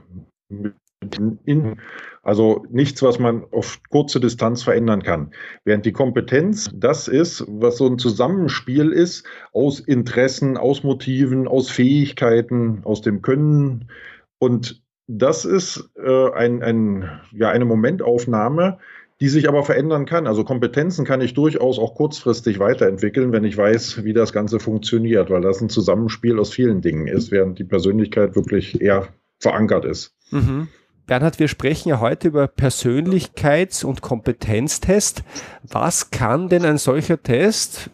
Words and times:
also 2.23 2.67
nichts, 2.71 3.03
was 3.03 3.19
man 3.19 3.45
auf 3.51 3.81
kurze 3.89 4.21
Distanz 4.21 4.63
verändern 4.63 5.03
kann. 5.03 5.33
Während 5.65 5.87
die 5.87 5.93
Kompetenz 5.93 6.71
das 6.75 7.09
ist, 7.09 7.45
was 7.49 7.79
so 7.79 7.87
ein 7.87 7.99
Zusammenspiel 7.99 8.93
ist 8.93 9.27
aus 9.53 9.81
Interessen, 9.81 10.57
aus 10.57 10.85
Motiven, 10.85 11.49
aus 11.49 11.71
Fähigkeiten, 11.71 12.83
aus 12.85 13.01
dem 13.01 13.23
Können. 13.23 13.91
Und 14.39 14.83
das 15.07 15.45
ist 15.45 15.91
äh, 15.97 16.31
ein, 16.33 16.63
ein, 16.63 17.21
ja, 17.33 17.51
eine 17.51 17.65
Momentaufnahme, 17.65 18.79
die 19.21 19.29
sich 19.29 19.49
aber 19.49 19.65
verändern 19.65 20.07
kann. 20.07 20.27
Also 20.27 20.45
Kompetenzen 20.45 21.05
kann 21.05 21.21
ich 21.21 21.35
durchaus 21.35 21.79
auch 21.79 21.95
kurzfristig 21.95 22.59
weiterentwickeln, 22.59 23.33
wenn 23.33 23.45
ich 23.45 23.57
weiß, 23.57 24.05
wie 24.05 24.15
das 24.15 24.33
Ganze 24.33 24.61
funktioniert, 24.61 25.31
weil 25.31 25.43
das 25.43 25.61
ein 25.61 25.69
Zusammenspiel 25.69 26.39
aus 26.39 26.51
vielen 26.51 26.81
Dingen 26.81 27.07
ist, 27.07 27.31
während 27.31 27.59
die 27.59 27.65
Persönlichkeit 27.65 28.35
wirklich 28.35 28.81
eher 28.81 29.09
verankert 29.39 29.85
ist. 29.85 30.15
Mhm. 30.31 30.69
Bernhard, 31.07 31.39
wir 31.39 31.49
sprechen 31.49 31.89
ja 31.89 32.01
heute 32.01 32.29
über 32.29 32.45
Persönlichkeits- 32.45 33.85
und 33.85 34.01
Kompetenztest. 34.01 35.23
Was 35.65 36.11
kann 36.11 36.49
denn 36.49 36.65
ein 36.65 36.79
solcher 36.79 37.21
Test 37.23 37.91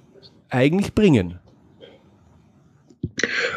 eigentlich 0.51 0.95
bringen? 0.95 1.39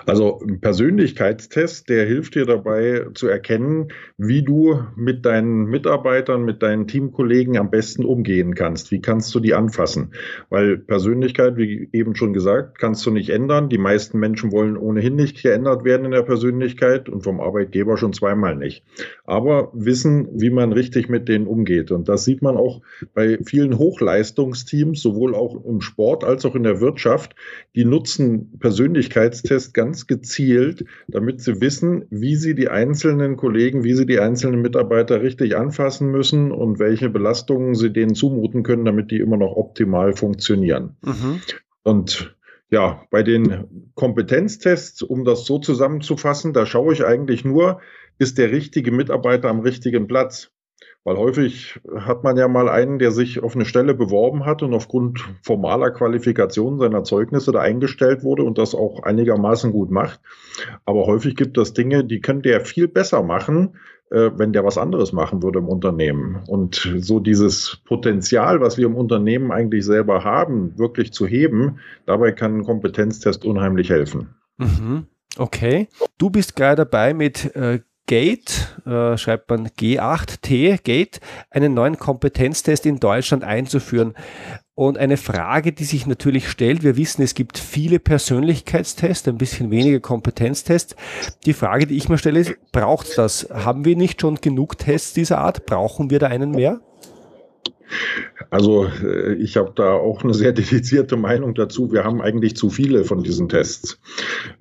Also 0.05 0.39
ein 0.41 0.59
Persönlichkeitstest, 0.59 1.89
der 1.89 2.05
hilft 2.05 2.35
dir 2.35 2.45
dabei 2.45 3.05
zu 3.13 3.27
erkennen, 3.27 3.89
wie 4.17 4.43
du 4.43 4.81
mit 4.95 5.25
deinen 5.25 5.65
Mitarbeitern, 5.65 6.43
mit 6.43 6.61
deinen 6.63 6.87
Teamkollegen 6.87 7.57
am 7.57 7.69
besten 7.69 8.05
umgehen 8.05 8.55
kannst. 8.55 8.91
Wie 8.91 9.01
kannst 9.01 9.33
du 9.35 9.39
die 9.39 9.53
anfassen? 9.53 10.11
Weil 10.49 10.77
Persönlichkeit, 10.77 11.57
wie 11.57 11.89
eben 11.93 12.15
schon 12.15 12.33
gesagt, 12.33 12.79
kannst 12.79 13.05
du 13.05 13.11
nicht 13.11 13.29
ändern. 13.29 13.69
Die 13.69 13.77
meisten 13.77 14.19
Menschen 14.19 14.51
wollen 14.51 14.77
ohnehin 14.77 15.15
nicht 15.15 15.41
geändert 15.41 15.83
werden 15.83 16.05
in 16.05 16.11
der 16.11 16.23
Persönlichkeit 16.23 17.09
und 17.09 17.23
vom 17.23 17.39
Arbeitgeber 17.39 17.97
schon 17.97 18.13
zweimal 18.13 18.55
nicht. 18.55 18.83
Aber 19.25 19.71
wissen, 19.73 20.27
wie 20.33 20.49
man 20.49 20.73
richtig 20.73 21.09
mit 21.09 21.27
denen 21.27 21.47
umgeht. 21.47 21.91
Und 21.91 22.09
das 22.09 22.25
sieht 22.25 22.41
man 22.41 22.57
auch 22.57 22.81
bei 23.13 23.39
vielen 23.45 23.77
Hochleistungsteams, 23.77 25.01
sowohl 25.01 25.35
auch 25.35 25.63
im 25.66 25.81
Sport 25.81 26.23
als 26.23 26.45
auch 26.45 26.55
in 26.55 26.63
der 26.63 26.81
Wirtschaft. 26.81 27.35
Die 27.75 27.85
nutzen 27.85 28.59
Persönlichkeitstests 28.59 29.38
Test 29.44 29.73
ganz 29.73 30.07
gezielt, 30.07 30.85
damit 31.07 31.41
sie 31.41 31.61
wissen, 31.61 32.05
wie 32.09 32.35
sie 32.35 32.55
die 32.55 32.69
einzelnen 32.69 33.38
Kollegen, 33.38 33.83
wie 33.83 33.94
sie 33.94 34.05
die 34.05 34.19
einzelnen 34.19 34.61
Mitarbeiter 34.61 35.22
richtig 35.22 35.55
anfassen 35.55 36.09
müssen 36.11 36.51
und 36.51 36.79
welche 36.79 37.09
Belastungen 37.09 37.75
sie 37.75 37.91
denen 37.91 38.16
zumuten 38.16 38.63
können, 38.63 38.85
damit 38.85 39.11
die 39.11 39.19
immer 39.19 39.38
noch 39.38 39.55
optimal 39.55 40.13
funktionieren. 40.13 40.97
Mhm. 41.01 41.41
Und 41.83 42.35
ja, 42.69 43.03
bei 43.09 43.23
den 43.23 43.91
Kompetenztests, 43.95 45.01
um 45.01 45.25
das 45.25 45.45
so 45.45 45.59
zusammenzufassen, 45.59 46.53
da 46.53 46.66
schaue 46.66 46.94
ich 46.94 47.03
eigentlich 47.03 47.44
nur, 47.44 47.81
ist 48.19 48.38
der 48.38 48.51
richtige 48.51 48.91
Mitarbeiter 48.91 49.49
am 49.49 49.61
richtigen 49.61 50.07
Platz? 50.07 50.51
Weil 51.05 51.17
häufig 51.17 51.79
hat 51.95 52.23
man 52.23 52.37
ja 52.37 52.47
mal 52.47 52.67
einen, 52.67 52.99
der 52.99 53.11
sich 53.11 53.41
auf 53.41 53.55
eine 53.55 53.65
Stelle 53.65 53.93
beworben 53.93 54.45
hat 54.45 54.61
und 54.63 54.73
aufgrund 54.73 55.21
formaler 55.41 55.91
Qualifikation 55.91 56.77
seiner 56.77 57.03
Zeugnisse 57.03 57.51
da 57.51 57.61
eingestellt 57.61 58.23
wurde 58.23 58.43
und 58.43 58.57
das 58.57 58.75
auch 58.75 59.03
einigermaßen 59.03 59.71
gut 59.71 59.91
macht. 59.91 60.19
Aber 60.85 61.05
häufig 61.05 61.35
gibt 61.35 61.57
es 61.57 61.73
Dinge, 61.73 62.03
die 62.03 62.19
könnte 62.19 62.49
er 62.51 62.61
viel 62.61 62.87
besser 62.87 63.23
machen, 63.23 63.77
äh, 64.11 64.31
wenn 64.35 64.53
der 64.53 64.65
was 64.65 64.77
anderes 64.77 65.13
machen 65.13 65.41
würde 65.41 65.59
im 65.59 65.69
Unternehmen. 65.69 66.43
Und 66.47 66.91
so 66.97 67.19
dieses 67.19 67.81
Potenzial, 67.85 68.59
was 68.59 68.77
wir 68.77 68.85
im 68.85 68.95
Unternehmen 68.95 69.51
eigentlich 69.51 69.85
selber 69.85 70.23
haben, 70.23 70.77
wirklich 70.77 71.13
zu 71.13 71.27
heben, 71.27 71.79
dabei 72.05 72.33
kann 72.33 72.57
ein 72.57 72.66
Kompetenztest 72.66 73.45
unheimlich 73.45 73.89
helfen. 73.89 74.35
Mhm. 74.57 75.05
Okay. 75.37 75.87
Du 76.17 76.29
bist 76.29 76.55
gerade 76.55 76.77
dabei, 76.77 77.13
mit 77.13 77.55
äh, 77.55 77.79
Gate, 78.09 78.75
äh, 78.88 79.20
schreibt 79.20 79.52
man 79.52 79.68
G8T, 79.68 80.81
Gate, 80.81 81.20
einen 81.52 81.75
neuen 81.75 82.00
Kompetenztest 82.00 82.88
in 82.88 83.00
Deutschland 83.00 83.44
einzuführen. 83.44 84.16
Und 84.74 84.97
eine 84.97 85.16
Frage, 85.16 85.74
die 85.74 85.84
sich 85.84 86.08
natürlich 86.08 86.50
stellt, 86.50 86.81
wir 86.81 86.97
wissen, 86.97 87.22
es 87.22 87.36
gibt 87.36 87.59
viele 87.59 88.00
Persönlichkeitstests, 88.00 89.28
ein 89.28 89.38
bisschen 89.38 89.70
weniger 89.70 90.00
Kompetenztests. 90.00 90.96
Die 91.46 91.53
Frage, 91.53 91.86
die 91.86 91.97
ich 91.97 92.09
mir 92.09 92.18
stelle, 92.18 92.40
ist, 92.40 92.56
braucht 92.72 93.16
das? 93.16 93.47
Haben 93.53 93.86
wir 93.86 93.96
nicht 93.96 94.22
schon 94.22 94.41
genug 94.41 94.80
Tests 94.80 95.14
dieser 95.14 95.38
Art? 95.38 95.68
Brauchen 95.68 96.09
wir 96.09 96.18
da 96.18 96.26
einen 96.30 96.50
mehr? 96.50 96.81
Also 98.50 98.85
äh, 99.03 99.33
ich 99.35 99.57
habe 99.57 99.72
da 99.75 99.94
auch 99.94 100.23
eine 100.23 100.33
sehr 100.33 100.51
dedizierte 100.53 101.17
Meinung 101.17 101.55
dazu. 101.55 101.91
Wir 101.91 102.03
haben 102.03 102.22
eigentlich 102.22 102.55
zu 102.55 102.69
viele 102.69 103.03
von 103.03 103.23
diesen 103.23 103.50
Tests. 103.50 104.00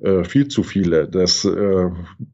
Äh, 0.00 0.25
viel 0.25 0.49
zu 0.49 0.62
viele. 0.62 1.09
Das 1.09 1.44
äh, 1.44 1.91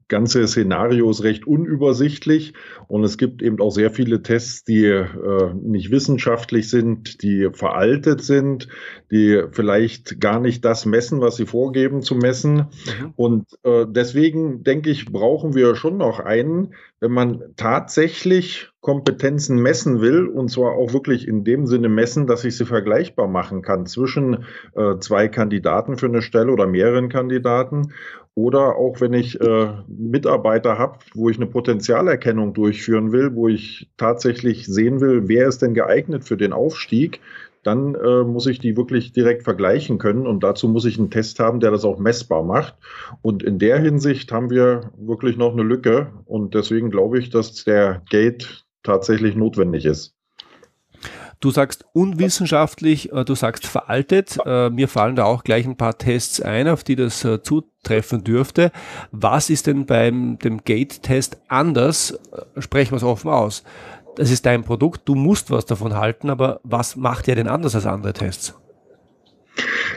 ganze 0.08 0.46
Szenario 0.46 1.10
ist 1.10 1.22
recht 1.22 1.46
unübersichtlich 1.46 2.54
und 2.88 3.04
es 3.04 3.18
gibt 3.18 3.42
eben 3.42 3.60
auch 3.60 3.70
sehr 3.70 3.90
viele 3.90 4.22
Tests, 4.22 4.64
die 4.64 4.84
äh, 4.84 5.54
nicht 5.62 5.90
wissenschaftlich 5.90 6.68
sind, 6.68 7.22
die 7.22 7.48
veraltet 7.52 8.22
sind, 8.22 8.68
die 9.10 9.42
vielleicht 9.52 10.20
gar 10.20 10.40
nicht 10.40 10.64
das 10.64 10.86
messen, 10.86 11.20
was 11.20 11.36
sie 11.36 11.46
vorgeben 11.46 12.02
zu 12.02 12.14
messen. 12.14 12.54
Mhm. 12.54 13.12
Und 13.16 13.44
äh, 13.64 13.86
deswegen 13.88 14.62
denke 14.64 14.90
ich, 14.90 15.06
brauchen 15.06 15.54
wir 15.54 15.74
schon 15.74 15.96
noch 15.96 16.20
einen, 16.20 16.74
wenn 17.00 17.12
man 17.12 17.42
tatsächlich 17.56 18.70
Kompetenzen 18.80 19.56
messen 19.60 20.00
will, 20.00 20.26
und 20.26 20.50
zwar 20.50 20.72
auch 20.72 20.83
wirklich 20.92 21.26
in 21.26 21.44
dem 21.44 21.66
Sinne 21.66 21.88
messen, 21.88 22.26
dass 22.26 22.44
ich 22.44 22.56
sie 22.56 22.64
vergleichbar 22.64 23.28
machen 23.28 23.62
kann 23.62 23.86
zwischen 23.86 24.44
äh, 24.74 24.98
zwei 25.00 25.28
Kandidaten 25.28 25.96
für 25.96 26.06
eine 26.06 26.22
Stelle 26.22 26.52
oder 26.52 26.66
mehreren 26.66 27.08
Kandidaten. 27.08 27.92
Oder 28.36 28.76
auch 28.76 29.00
wenn 29.00 29.12
ich 29.12 29.40
äh, 29.40 29.68
Mitarbeiter 29.86 30.76
habe, 30.76 30.98
wo 31.14 31.30
ich 31.30 31.36
eine 31.36 31.46
Potenzialerkennung 31.46 32.52
durchführen 32.52 33.12
will, 33.12 33.34
wo 33.36 33.46
ich 33.46 33.90
tatsächlich 33.96 34.66
sehen 34.66 35.00
will, 35.00 35.28
wer 35.28 35.46
ist 35.46 35.62
denn 35.62 35.72
geeignet 35.72 36.24
für 36.24 36.36
den 36.36 36.52
Aufstieg, 36.52 37.20
dann 37.62 37.94
äh, 37.94 38.24
muss 38.24 38.46
ich 38.46 38.58
die 38.58 38.76
wirklich 38.76 39.12
direkt 39.12 39.42
vergleichen 39.42 39.98
können 39.98 40.26
und 40.26 40.42
dazu 40.42 40.68
muss 40.68 40.84
ich 40.84 40.98
einen 40.98 41.10
Test 41.10 41.40
haben, 41.40 41.60
der 41.60 41.70
das 41.70 41.84
auch 41.84 41.98
messbar 41.98 42.42
macht. 42.42 42.74
Und 43.22 43.42
in 43.42 43.58
der 43.58 43.78
Hinsicht 43.78 44.30
haben 44.32 44.50
wir 44.50 44.92
wirklich 44.98 45.36
noch 45.36 45.52
eine 45.52 45.62
Lücke 45.62 46.12
und 46.26 46.54
deswegen 46.54 46.90
glaube 46.90 47.18
ich, 47.18 47.30
dass 47.30 47.64
der 47.64 48.02
Gate 48.10 48.66
tatsächlich 48.82 49.34
notwendig 49.34 49.86
ist. 49.86 50.13
Du 51.44 51.50
sagst 51.50 51.84
unwissenschaftlich, 51.92 53.12
äh, 53.12 53.22
du 53.22 53.34
sagst 53.34 53.66
veraltet. 53.66 54.38
Äh, 54.46 54.70
mir 54.70 54.88
fallen 54.88 55.14
da 55.14 55.24
auch 55.24 55.44
gleich 55.44 55.66
ein 55.66 55.76
paar 55.76 55.98
Tests 55.98 56.40
ein, 56.40 56.68
auf 56.68 56.84
die 56.84 56.96
das 56.96 57.22
äh, 57.22 57.42
zutreffen 57.42 58.24
dürfte. 58.24 58.72
Was 59.12 59.50
ist 59.50 59.66
denn 59.66 59.84
beim 59.84 60.38
dem 60.38 60.64
Gate-Test 60.64 61.36
anders? 61.48 62.18
Sprechen 62.56 62.92
wir 62.92 62.96
es 62.96 63.02
offen 63.02 63.28
aus. 63.28 63.62
Das 64.16 64.30
ist 64.30 64.46
dein 64.46 64.64
Produkt, 64.64 65.02
du 65.06 65.14
musst 65.14 65.50
was 65.50 65.66
davon 65.66 65.94
halten, 65.94 66.30
aber 66.30 66.60
was 66.62 66.96
macht 66.96 67.28
er 67.28 67.34
denn 67.34 67.48
anders 67.48 67.74
als 67.74 67.84
andere 67.84 68.14
Tests? 68.14 68.54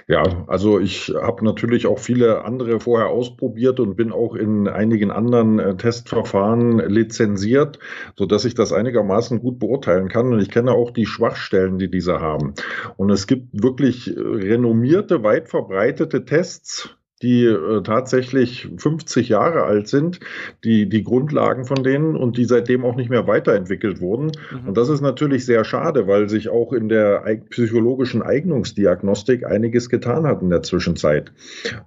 Ja, 0.09 0.23
also 0.47 0.79
ich 0.79 1.09
habe 1.09 1.43
natürlich 1.43 1.85
auch 1.85 1.99
viele 1.99 2.45
andere 2.45 2.79
vorher 2.79 3.09
ausprobiert 3.09 3.81
und 3.81 3.97
bin 3.97 4.13
auch 4.13 4.35
in 4.35 4.69
einigen 4.69 5.11
anderen 5.11 5.59
äh, 5.59 5.75
Testverfahren 5.75 6.79
lizenziert, 6.79 7.79
so 8.15 8.25
dass 8.25 8.45
ich 8.45 8.55
das 8.55 8.71
einigermaßen 8.71 9.41
gut 9.41 9.59
beurteilen 9.59 10.07
kann. 10.07 10.31
Und 10.31 10.39
ich 10.39 10.49
kenne 10.49 10.71
auch 10.71 10.91
die 10.91 11.05
Schwachstellen, 11.05 11.77
die 11.77 11.91
diese 11.91 12.21
haben. 12.21 12.53
Und 12.95 13.09
es 13.09 13.27
gibt 13.27 13.61
wirklich 13.61 14.15
äh, 14.15 14.17
renommierte, 14.17 15.23
weit 15.23 15.49
verbreitete 15.49 16.23
Tests, 16.23 16.96
die 17.23 17.45
äh, 17.45 17.81
tatsächlich 17.81 18.69
50 18.77 19.29
Jahre 19.29 19.63
alt 19.63 19.87
sind, 19.87 20.19
die, 20.63 20.87
die 20.87 21.03
Grundlagen 21.03 21.65
von 21.65 21.83
denen 21.83 22.15
und 22.15 22.37
die 22.37 22.45
seitdem 22.45 22.85
auch 22.85 22.95
nicht 22.95 23.09
mehr 23.09 23.25
weiterentwickelt 23.25 24.01
wurden. 24.01 24.31
Mhm. 24.51 24.67
Und 24.67 24.77
das 24.77 24.89
ist 24.89 25.01
natürlich 25.01 25.45
sehr 25.45 25.63
schade, 25.63 26.07
weil 26.07 26.29
sich 26.29 26.49
auch 26.49 26.73
in 26.73 26.89
der 26.89 27.23
psychologischen 27.49 28.21
Eignungsdiagnostik 28.21 29.45
einiges 29.45 29.89
getan 29.89 30.27
hat 30.27 30.43
in 30.43 30.51
der 30.51 30.61
Zwischenzeit. 30.61 31.31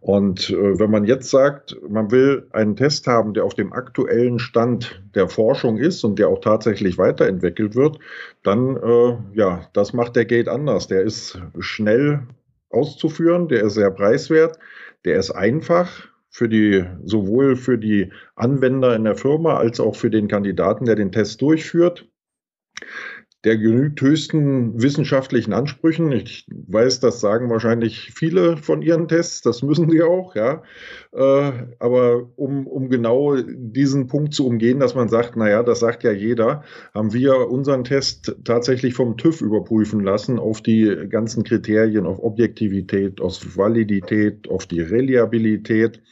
Und 0.01 0.51
äh, 0.51 0.79
wenn 0.81 0.91
man 0.91 1.05
jetzt 1.05 1.31
sagt, 1.31 1.77
man 1.89 2.11
will 2.11 2.49
einen 2.51 2.75
Test 2.75 3.07
haben, 3.07 3.33
der 3.33 3.45
auf 3.45 3.55
dem 3.55 3.73
aktuellen 3.73 4.41
Stand 4.41 5.01
der 5.15 5.29
Forschung 5.29 5.79
ist 5.79 6.03
und 6.03 6.19
der 6.19 6.29
auch 6.29 6.41
tatsächlich 6.41 6.99
weiterentwickelt 6.99 7.77
wird, 7.77 7.99
dann, 8.43 8.77
äh, 8.77 9.17
ja, 9.35 9.69
das 9.75 9.93
macht 9.93 10.17
der 10.17 10.25
Gate 10.25 10.49
anders. 10.49 10.89
Der 10.89 11.03
ist 11.03 11.41
schnell 11.61 12.23
auszuführen, 12.71 13.49
der 13.49 13.63
ist 13.63 13.75
sehr 13.75 13.91
preiswert 13.91 14.59
der 15.05 15.19
ist 15.19 15.31
einfach 15.31 16.09
für 16.29 16.49
die, 16.49 16.85
sowohl 17.05 17.57
für 17.57 17.79
die 17.79 18.13
Anwender 18.37 18.95
in 18.95 19.05
der 19.05 19.17
Firma 19.17 19.57
als 19.57 19.81
auch 19.81 19.97
für 19.97 20.11
den 20.11 20.29
Kandidaten, 20.29 20.85
der 20.85 20.97
den 20.97 21.13
Test 21.13 21.43
durchführt 21.43 22.07
der 23.45 23.57
genügt 23.57 24.01
höchsten 24.03 24.83
wissenschaftlichen 24.83 25.55
Ansprüchen. 25.55 26.13
Ich 26.13 26.47
weiß, 26.49 27.01
das 27.01 27.21
sagen 27.21 27.49
wahrscheinlich 27.49 28.13
viele 28.15 28.59
von 28.59 28.83
ihren 28.83 29.09
Tests, 29.09 29.41
das 29.41 29.63
müssen 29.63 29.89
sie 29.89 30.03
auch, 30.03 30.35
ja. 30.35 30.63
Äh, 31.13 31.53
aber 31.79 32.29
um, 32.37 32.67
um 32.67 32.91
genau 32.91 33.37
diesen 33.37 34.09
Punkt 34.09 34.35
zu 34.35 34.47
umgehen, 34.47 34.79
dass 34.79 34.95
man 34.95 35.09
sagt, 35.09 35.37
naja, 35.37 35.63
das 35.63 35.81
sagt 35.81 36.05
ja 36.05 36.13
jeder, 36.13 36.65
haben 36.93 37.15
wir 37.15 37.49
unseren 37.51 37.85
Test 37.85 38.37
tatsächlich 38.45 38.93
vom 38.93 39.17
TÜV 39.17 39.41
überprüfen 39.41 40.01
lassen 40.01 40.39
auf 40.39 40.61
die 40.61 41.07
ganzen 41.09 41.43
Kriterien, 41.43 42.05
auf 42.05 42.23
Objektivität, 42.23 43.23
auf 43.23 43.57
Validität, 43.57 44.51
auf 44.51 44.67
die 44.67 44.83
Reliabilität 44.83 46.03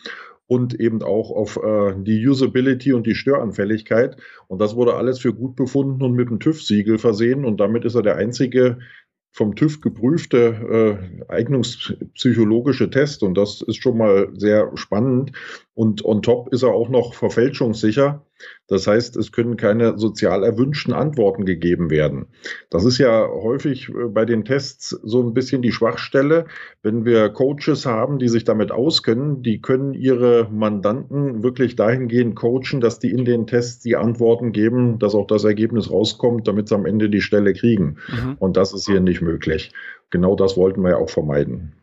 und 0.49 0.81
eben 0.81 1.03
auch 1.03 1.31
auf 1.31 1.61
äh, 1.63 1.95
die 1.99 2.27
Usability 2.27 2.95
und 2.95 3.07
die 3.07 3.15
Störanfälligkeit. 3.15 4.17
Und 4.49 4.61
das 4.61 4.75
wurde 4.75 4.95
alles 4.95 5.21
für 5.21 5.33
gut 5.33 5.55
befunden 5.55 6.03
und 6.03 6.15
mit 6.15 6.31
dem 6.31 6.41
TÜV-Siegel 6.41 6.99
versehen. 6.99 7.45
Und 7.45 7.61
damit 7.61 7.85
ist 7.85 7.95
er 7.95 8.03
der 8.03 8.17
einzige 8.17 8.79
vom 9.31 9.55
TÜV 9.55 9.83
geprüfte 9.83 10.99
äh, 11.29 11.33
eignungspsychologische 11.33 12.91
Test. 12.91 13.23
Und 13.23 13.35
das 13.35 13.61
ist 13.61 13.77
schon 13.77 13.99
mal 13.99 14.31
sehr 14.35 14.73
spannend. 14.75 15.33
Und 15.79 16.05
on 16.05 16.23
top 16.23 16.53
ist 16.53 16.65
er 16.65 16.71
auch 16.71 16.89
noch 16.89 17.15
verfälschungssicher. 17.15 18.27
Das 18.67 18.89
heißt, 18.89 19.17
es 19.17 19.31
können 19.31 19.57
keine 19.57 19.97
sozial 19.97 20.43
erwünschten 20.43 20.93
Antworten 20.93 21.45
gegeben 21.45 21.89
werden. 21.89 22.27
Das 22.69 22.85
ist 22.85 22.99
ja 22.99 23.29
häufig 23.29 23.89
äh, 23.89 24.09
bei 24.09 24.25
den 24.25 24.45
Tests 24.45 24.89
so 24.89 25.23
ein 25.23 25.35
bisschen 25.35 25.63
die 25.63 25.71
Schwachstelle. 25.71 26.47
Wenn 26.83 27.05
wir 27.05 27.29
Coaches 27.29 27.87
haben, 27.87 28.19
die 28.19 28.27
sich 28.27 28.43
damit 28.43 28.73
auskennen, 28.73 29.45
die 29.45 29.61
können 29.61 29.95
ihre 29.95 30.49
Mandanten 30.51 31.45
wirklich 31.45 31.77
dahingehend 31.77 32.35
coachen, 32.35 32.81
dass 32.81 32.99
die 32.99 33.13
in 33.13 33.25
den 33.25 33.47
Tests 33.47 33.81
die 33.81 33.95
Antworten 33.95 34.51
geben, 34.51 34.99
dass 34.99 35.15
auch 35.15 35.29
das 35.29 35.45
Ergebnis 35.45 35.93
rauskommt, 35.93 36.49
damit 36.49 36.67
sie 36.67 36.75
am 36.75 36.87
Ende 36.87 37.09
die 37.09 37.21
Stelle 37.21 37.53
kriegen. 37.53 37.99
Mhm. 38.09 38.35
Und 38.41 38.57
das 38.57 38.75
ist 38.75 38.87
hier 38.87 38.99
nicht 38.99 39.23
möglich. 39.23 39.71
Genau 40.11 40.35
das 40.35 40.57
wollten 40.57 40.83
wir 40.83 40.91
ja 40.91 40.97
auch 40.97 41.11
vermeiden. 41.11 41.75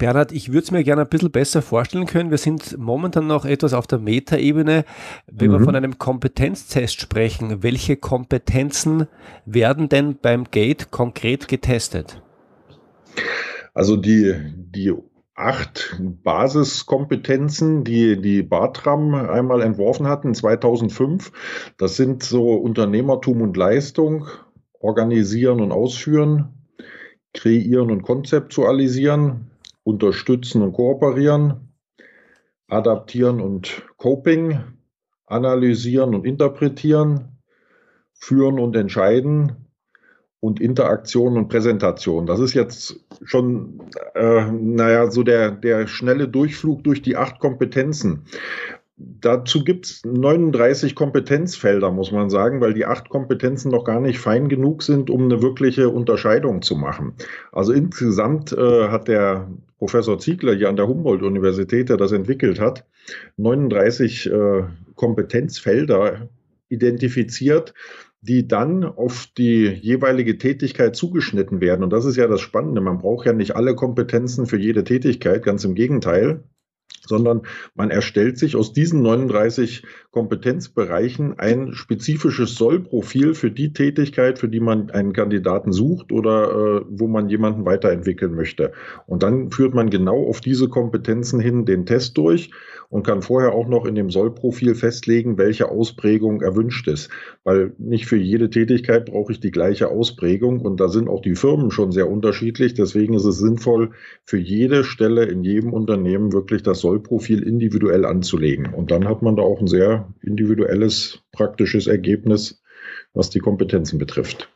Bernhard, 0.00 0.32
ich 0.32 0.48
würde 0.48 0.64
es 0.64 0.70
mir 0.70 0.82
gerne 0.82 1.02
ein 1.02 1.08
bisschen 1.08 1.30
besser 1.30 1.60
vorstellen 1.60 2.06
können. 2.06 2.30
Wir 2.30 2.38
sind 2.38 2.78
momentan 2.78 3.26
noch 3.26 3.44
etwas 3.44 3.74
auf 3.74 3.86
der 3.86 3.98
Metaebene. 3.98 4.84
Wenn 5.30 5.48
mhm. 5.48 5.52
wir 5.52 5.60
von 5.60 5.76
einem 5.76 5.98
Kompetenztest 5.98 6.98
sprechen, 6.98 7.62
welche 7.62 7.96
Kompetenzen 7.96 9.06
werden 9.44 9.90
denn 9.90 10.16
beim 10.16 10.44
Gate 10.44 10.90
konkret 10.90 11.48
getestet? 11.48 12.22
Also 13.74 13.98
die, 13.98 14.34
die 14.56 14.94
acht 15.34 16.00
Basiskompetenzen, 16.00 17.84
die 17.84 18.18
die 18.22 18.42
Bartram 18.42 19.14
einmal 19.14 19.60
entworfen 19.60 20.06
hatten 20.06 20.34
2005. 20.34 21.30
Das 21.76 21.96
sind 21.96 22.22
so 22.22 22.54
Unternehmertum 22.54 23.42
und 23.42 23.54
Leistung, 23.54 24.26
organisieren 24.80 25.60
und 25.60 25.72
ausführen, 25.72 26.54
kreieren 27.34 27.90
und 27.90 28.00
konzeptualisieren, 28.00 29.49
unterstützen 29.84 30.62
und 30.62 30.72
kooperieren, 30.72 31.74
adaptieren 32.68 33.40
und 33.40 33.82
Coping, 33.96 34.60
analysieren 35.26 36.14
und 36.14 36.26
interpretieren, 36.26 37.38
führen 38.12 38.58
und 38.58 38.76
entscheiden 38.76 39.68
und 40.40 40.60
Interaktion 40.60 41.36
und 41.36 41.48
Präsentation. 41.48 42.26
Das 42.26 42.40
ist 42.40 42.54
jetzt 42.54 42.98
schon, 43.24 43.80
äh, 44.14 44.50
naja, 44.50 45.10
so 45.10 45.22
der, 45.22 45.50
der 45.50 45.86
schnelle 45.86 46.28
Durchflug 46.28 46.82
durch 46.82 47.02
die 47.02 47.16
acht 47.16 47.38
Kompetenzen. 47.40 48.24
Dazu 49.02 49.64
gibt 49.64 49.86
es 49.86 50.02
39 50.04 50.94
Kompetenzfelder, 50.94 51.90
muss 51.90 52.12
man 52.12 52.28
sagen, 52.28 52.60
weil 52.60 52.74
die 52.74 52.84
acht 52.84 53.08
Kompetenzen 53.08 53.70
noch 53.70 53.84
gar 53.84 54.00
nicht 54.00 54.18
fein 54.18 54.50
genug 54.50 54.82
sind, 54.82 55.08
um 55.08 55.24
eine 55.24 55.40
wirkliche 55.40 55.88
Unterscheidung 55.88 56.60
zu 56.60 56.76
machen. 56.76 57.14
Also 57.50 57.72
insgesamt 57.72 58.52
äh, 58.52 58.88
hat 58.88 59.08
der 59.08 59.50
Professor 59.78 60.18
Ziegler 60.18 60.54
hier 60.54 60.68
an 60.68 60.76
der 60.76 60.86
Humboldt-Universität, 60.86 61.88
der 61.88 61.96
das 61.96 62.12
entwickelt 62.12 62.60
hat, 62.60 62.84
39 63.38 64.30
äh, 64.30 64.64
Kompetenzfelder 64.96 66.28
identifiziert, 66.68 67.72
die 68.20 68.46
dann 68.46 68.84
auf 68.84 69.28
die 69.38 69.64
jeweilige 69.64 70.36
Tätigkeit 70.36 70.94
zugeschnitten 70.94 71.62
werden. 71.62 71.82
Und 71.82 71.90
das 71.90 72.04
ist 72.04 72.16
ja 72.16 72.26
das 72.26 72.42
Spannende. 72.42 72.82
Man 72.82 72.98
braucht 72.98 73.24
ja 73.24 73.32
nicht 73.32 73.56
alle 73.56 73.74
Kompetenzen 73.74 74.44
für 74.44 74.58
jede 74.58 74.84
Tätigkeit, 74.84 75.42
ganz 75.42 75.64
im 75.64 75.74
Gegenteil 75.74 76.44
sondern 77.06 77.42
man 77.74 77.90
erstellt 77.90 78.38
sich 78.38 78.56
aus 78.56 78.72
diesen 78.72 79.02
39 79.02 79.82
Kompetenzbereichen 80.10 81.38
ein 81.38 81.72
spezifisches 81.74 82.54
Sollprofil 82.54 83.34
für 83.34 83.50
die 83.50 83.72
Tätigkeit, 83.72 84.38
für 84.38 84.48
die 84.48 84.60
man 84.60 84.90
einen 84.90 85.12
Kandidaten 85.12 85.72
sucht 85.72 86.12
oder 86.12 86.50
äh, 86.50 86.84
wo 86.88 87.08
man 87.08 87.28
jemanden 87.28 87.64
weiterentwickeln 87.64 88.34
möchte. 88.34 88.72
Und 89.06 89.22
dann 89.22 89.50
führt 89.50 89.74
man 89.74 89.90
genau 89.90 90.26
auf 90.28 90.40
diese 90.40 90.68
Kompetenzen 90.68 91.40
hin 91.40 91.64
den 91.64 91.86
Test 91.86 92.16
durch 92.16 92.50
und 92.90 93.06
kann 93.06 93.22
vorher 93.22 93.52
auch 93.52 93.68
noch 93.68 93.86
in 93.86 93.94
dem 93.94 94.10
Sollprofil 94.10 94.74
festlegen, 94.74 95.38
welche 95.38 95.68
Ausprägung 95.68 96.42
erwünscht 96.42 96.88
ist. 96.88 97.08
Weil 97.44 97.72
nicht 97.78 98.06
für 98.06 98.16
jede 98.16 98.50
Tätigkeit 98.50 99.06
brauche 99.06 99.32
ich 99.32 99.38
die 99.38 99.52
gleiche 99.52 99.88
Ausprägung 99.88 100.60
und 100.60 100.80
da 100.80 100.88
sind 100.88 101.08
auch 101.08 101.22
die 101.22 101.36
Firmen 101.36 101.70
schon 101.70 101.92
sehr 101.92 102.10
unterschiedlich. 102.10 102.74
Deswegen 102.74 103.14
ist 103.14 103.24
es 103.24 103.38
sinnvoll, 103.38 103.92
für 104.24 104.38
jede 104.38 104.82
Stelle 104.82 105.24
in 105.24 105.44
jedem 105.44 105.72
Unternehmen 105.72 106.32
wirklich 106.32 106.64
das 106.64 106.79
Sollprofil 106.80 107.42
individuell 107.42 108.04
anzulegen. 108.04 108.74
Und 108.74 108.90
dann 108.90 109.08
hat 109.08 109.22
man 109.22 109.36
da 109.36 109.42
auch 109.42 109.60
ein 109.60 109.66
sehr 109.66 110.08
individuelles, 110.22 111.20
praktisches 111.32 111.86
Ergebnis, 111.86 112.62
was 113.14 113.30
die 113.30 113.38
Kompetenzen 113.38 113.98
betrifft. 113.98 114.48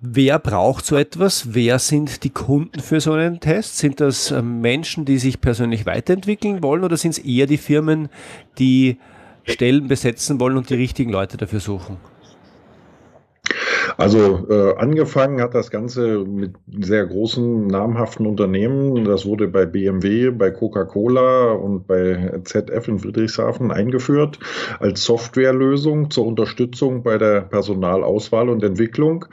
Wer 0.00 0.38
braucht 0.38 0.86
so 0.86 0.96
etwas? 0.96 1.54
Wer 1.54 1.78
sind 1.78 2.24
die 2.24 2.30
Kunden 2.30 2.80
für 2.80 3.00
so 3.00 3.12
einen 3.12 3.40
Test? 3.40 3.78
Sind 3.78 4.00
das 4.00 4.30
ähm, 4.30 4.60
Menschen, 4.60 5.04
die 5.04 5.18
sich 5.18 5.40
persönlich 5.40 5.86
weiterentwickeln 5.86 6.62
wollen 6.62 6.84
oder 6.84 6.96
sind 6.96 7.12
es 7.12 7.18
eher 7.18 7.46
die 7.46 7.58
Firmen, 7.58 8.08
die 8.58 8.98
Stellen 9.44 9.88
besetzen 9.88 10.38
wollen 10.40 10.56
und 10.56 10.70
die 10.70 10.74
richtigen 10.74 11.10
Leute 11.10 11.36
dafür 11.36 11.60
suchen? 11.60 11.96
Also 13.96 14.46
äh, 14.48 14.76
angefangen 14.76 15.40
hat 15.40 15.54
das 15.54 15.70
Ganze 15.70 16.24
mit 16.24 16.54
sehr 16.66 17.06
großen 17.06 17.66
namhaften 17.66 18.26
Unternehmen. 18.26 19.04
Das 19.04 19.26
wurde 19.26 19.48
bei 19.48 19.66
BMW, 19.66 20.30
bei 20.30 20.50
Coca-Cola 20.50 21.52
und 21.52 21.86
bei 21.86 22.40
ZF 22.44 22.88
in 22.88 22.98
Friedrichshafen 22.98 23.70
eingeführt 23.70 24.38
als 24.80 25.04
Softwarelösung 25.04 26.10
zur 26.10 26.26
Unterstützung 26.26 27.02
bei 27.02 27.18
der 27.18 27.42
Personalauswahl 27.42 28.48
und 28.48 28.62
Entwicklung. 28.62 29.26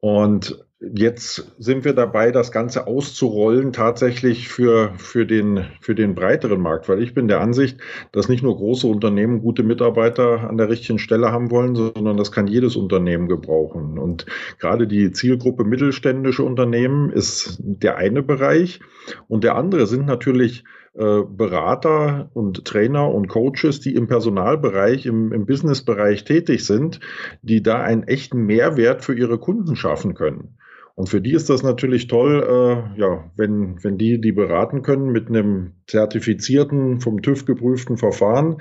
Und 0.00 0.64
Jetzt 0.90 1.52
sind 1.58 1.84
wir 1.84 1.92
dabei, 1.92 2.32
das 2.32 2.50
Ganze 2.50 2.88
auszurollen, 2.88 3.72
tatsächlich 3.72 4.48
für, 4.48 4.92
für, 4.96 5.26
den, 5.26 5.66
für 5.80 5.94
den 5.94 6.16
breiteren 6.16 6.60
Markt, 6.60 6.88
weil 6.88 7.00
ich 7.00 7.14
bin 7.14 7.28
der 7.28 7.40
Ansicht, 7.40 7.78
dass 8.10 8.28
nicht 8.28 8.42
nur 8.42 8.56
große 8.56 8.88
Unternehmen 8.88 9.42
gute 9.42 9.62
Mitarbeiter 9.62 10.50
an 10.50 10.56
der 10.56 10.68
richtigen 10.68 10.98
Stelle 10.98 11.30
haben 11.30 11.52
wollen, 11.52 11.76
sondern 11.76 12.16
das 12.16 12.32
kann 12.32 12.48
jedes 12.48 12.74
Unternehmen 12.74 13.28
gebrauchen. 13.28 13.96
Und 13.96 14.26
gerade 14.58 14.88
die 14.88 15.12
Zielgruppe 15.12 15.62
mittelständische 15.62 16.42
Unternehmen 16.42 17.12
ist 17.12 17.60
der 17.60 17.96
eine 17.98 18.24
Bereich. 18.24 18.80
Und 19.28 19.44
der 19.44 19.54
andere 19.54 19.86
sind 19.86 20.06
natürlich 20.06 20.64
äh, 20.94 21.22
Berater 21.22 22.28
und 22.34 22.64
Trainer 22.64 23.08
und 23.08 23.28
Coaches, 23.28 23.78
die 23.78 23.94
im 23.94 24.08
Personalbereich, 24.08 25.06
im, 25.06 25.32
im 25.32 25.46
Businessbereich 25.46 26.24
tätig 26.24 26.66
sind, 26.66 26.98
die 27.42 27.62
da 27.62 27.80
einen 27.80 28.02
echten 28.02 28.46
Mehrwert 28.46 29.04
für 29.04 29.14
ihre 29.14 29.38
Kunden 29.38 29.76
schaffen 29.76 30.14
können. 30.14 30.56
Und 30.94 31.08
für 31.08 31.20
die 31.20 31.32
ist 31.32 31.48
das 31.48 31.62
natürlich 31.62 32.06
toll, 32.06 32.42
äh, 32.46 33.00
ja, 33.00 33.30
wenn, 33.36 33.82
wenn 33.82 33.98
die 33.98 34.20
die 34.20 34.32
beraten 34.32 34.82
können 34.82 35.10
mit 35.10 35.28
einem 35.28 35.72
zertifizierten, 35.86 37.00
vom 37.00 37.22
TÜV 37.22 37.44
geprüften 37.44 37.96
Verfahren. 37.96 38.58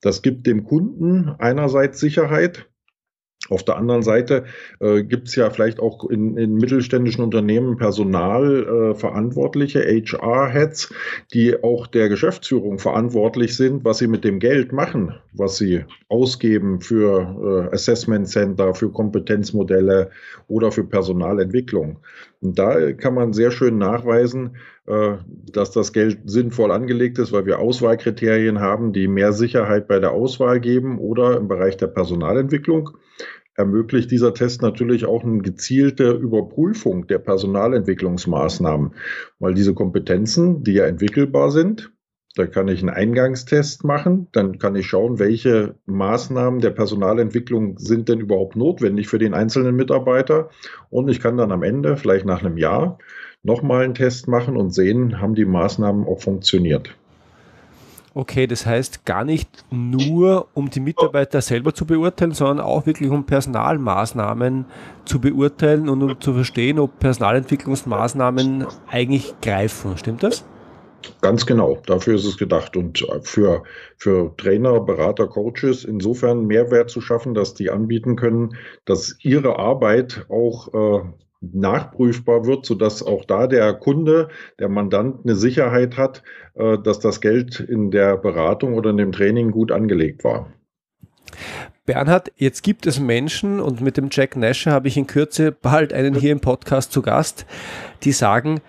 Das 0.00 0.22
gibt 0.22 0.46
dem 0.46 0.64
Kunden 0.64 1.28
einerseits 1.38 2.00
Sicherheit, 2.00 2.68
auf 3.52 3.64
der 3.64 3.76
anderen 3.76 4.02
Seite 4.02 4.44
äh, 4.80 5.04
gibt 5.04 5.28
es 5.28 5.36
ja 5.36 5.50
vielleicht 5.50 5.78
auch 5.78 6.08
in, 6.08 6.36
in 6.36 6.54
mittelständischen 6.54 7.22
Unternehmen 7.22 7.76
Personalverantwortliche, 7.76 9.84
äh, 9.84 10.02
HR-Heads, 10.02 10.92
die 11.32 11.62
auch 11.62 11.86
der 11.86 12.08
Geschäftsführung 12.08 12.78
verantwortlich 12.78 13.56
sind, 13.56 13.84
was 13.84 13.98
sie 13.98 14.08
mit 14.08 14.24
dem 14.24 14.38
Geld 14.38 14.72
machen, 14.72 15.14
was 15.32 15.58
sie 15.58 15.84
ausgeben 16.08 16.80
für 16.80 17.68
äh, 17.70 17.74
Assessment 17.74 18.28
Center, 18.28 18.74
für 18.74 18.90
Kompetenzmodelle 18.90 20.10
oder 20.48 20.72
für 20.72 20.84
Personalentwicklung. 20.84 21.98
Und 22.40 22.58
da 22.58 22.92
kann 22.92 23.14
man 23.14 23.32
sehr 23.32 23.52
schön 23.52 23.78
nachweisen, 23.78 24.56
äh, 24.86 25.18
dass 25.52 25.70
das 25.70 25.92
Geld 25.92 26.18
sinnvoll 26.24 26.72
angelegt 26.72 27.18
ist, 27.18 27.32
weil 27.32 27.46
wir 27.46 27.60
Auswahlkriterien 27.60 28.58
haben, 28.58 28.92
die 28.92 29.06
mehr 29.06 29.32
Sicherheit 29.32 29.86
bei 29.86 30.00
der 30.00 30.10
Auswahl 30.10 30.58
geben 30.58 30.98
oder 30.98 31.36
im 31.36 31.46
Bereich 31.46 31.76
der 31.76 31.86
Personalentwicklung 31.86 32.90
ermöglicht 33.54 34.10
dieser 34.10 34.34
Test 34.34 34.62
natürlich 34.62 35.04
auch 35.04 35.24
eine 35.24 35.42
gezielte 35.42 36.12
Überprüfung 36.12 37.06
der 37.06 37.18
Personalentwicklungsmaßnahmen, 37.18 38.94
weil 39.38 39.54
diese 39.54 39.74
Kompetenzen, 39.74 40.64
die 40.64 40.74
ja 40.74 40.86
entwickelbar 40.86 41.50
sind, 41.50 41.92
da 42.34 42.46
kann 42.46 42.68
ich 42.68 42.80
einen 42.80 42.88
Eingangstest 42.88 43.84
machen, 43.84 44.28
dann 44.32 44.58
kann 44.58 44.74
ich 44.74 44.86
schauen, 44.86 45.18
welche 45.18 45.76
Maßnahmen 45.84 46.60
der 46.60 46.70
Personalentwicklung 46.70 47.78
sind 47.78 48.08
denn 48.08 48.20
überhaupt 48.20 48.56
notwendig 48.56 49.08
für 49.08 49.18
den 49.18 49.34
einzelnen 49.34 49.76
Mitarbeiter 49.76 50.48
und 50.88 51.10
ich 51.10 51.20
kann 51.20 51.36
dann 51.36 51.52
am 51.52 51.62
Ende, 51.62 51.98
vielleicht 51.98 52.24
nach 52.24 52.42
einem 52.42 52.56
Jahr, 52.56 52.98
nochmal 53.42 53.84
einen 53.84 53.94
Test 53.94 54.28
machen 54.28 54.56
und 54.56 54.72
sehen, 54.72 55.20
haben 55.20 55.34
die 55.34 55.44
Maßnahmen 55.44 56.06
auch 56.06 56.20
funktioniert. 56.22 56.96
Okay, 58.14 58.46
das 58.46 58.66
heißt 58.66 59.06
gar 59.06 59.24
nicht 59.24 59.48
nur, 59.70 60.48
um 60.52 60.68
die 60.68 60.80
Mitarbeiter 60.80 61.40
selber 61.40 61.74
zu 61.74 61.86
beurteilen, 61.86 62.32
sondern 62.32 62.60
auch 62.60 62.84
wirklich 62.84 63.08
um 63.08 63.24
Personalmaßnahmen 63.24 64.66
zu 65.06 65.20
beurteilen 65.20 65.88
und 65.88 66.02
um 66.02 66.20
zu 66.20 66.34
verstehen, 66.34 66.78
ob 66.78 66.98
Personalentwicklungsmaßnahmen 66.98 68.66
eigentlich 68.86 69.34
greifen. 69.40 69.96
Stimmt 69.96 70.22
das? 70.22 70.44
Ganz 71.20 71.46
genau, 71.46 71.80
dafür 71.86 72.14
ist 72.14 72.26
es 72.26 72.36
gedacht. 72.36 72.76
Und 72.76 73.04
für, 73.22 73.62
für 73.96 74.36
Trainer, 74.36 74.80
Berater, 74.80 75.26
Coaches 75.26 75.84
insofern 75.84 76.46
Mehrwert 76.46 76.90
zu 76.90 77.00
schaffen, 77.00 77.34
dass 77.34 77.54
die 77.54 77.70
anbieten 77.70 78.16
können, 78.16 78.56
dass 78.84 79.16
ihre 79.22 79.58
Arbeit 79.58 80.26
auch 80.28 80.68
äh, 80.74 81.04
nachprüfbar 81.42 82.46
wird, 82.46 82.64
sodass 82.64 83.02
auch 83.02 83.24
da 83.24 83.46
der 83.46 83.74
Kunde, 83.74 84.28
der 84.58 84.68
Mandant 84.68 85.24
eine 85.24 85.34
Sicherheit 85.34 85.96
hat, 85.96 86.22
äh, 86.54 86.78
dass 86.78 87.00
das 87.00 87.20
Geld 87.20 87.60
in 87.60 87.90
der 87.90 88.16
Beratung 88.16 88.74
oder 88.74 88.90
in 88.90 88.96
dem 88.96 89.12
Training 89.12 89.50
gut 89.50 89.72
angelegt 89.72 90.24
war. 90.24 90.52
Bernhard, 91.84 92.30
jetzt 92.36 92.62
gibt 92.62 92.86
es 92.86 93.00
Menschen 93.00 93.58
und 93.58 93.80
mit 93.80 93.96
dem 93.96 94.08
Jack 94.10 94.36
Nash 94.36 94.66
habe 94.66 94.86
ich 94.86 94.96
in 94.96 95.08
Kürze 95.08 95.50
bald 95.50 95.92
einen 95.92 96.14
hier 96.14 96.30
im 96.30 96.40
Podcast 96.40 96.92
zu 96.92 97.02
Gast, 97.02 97.44
die 98.04 98.12
sagen, 98.12 98.60